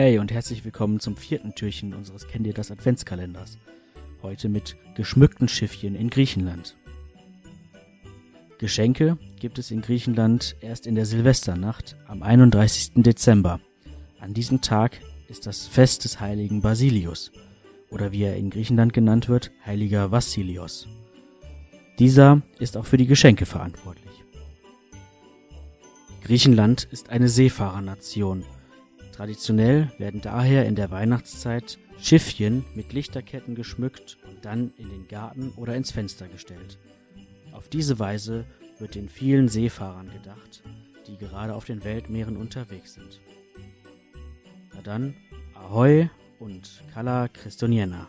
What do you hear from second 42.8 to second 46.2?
sind. Na dann, Ahoi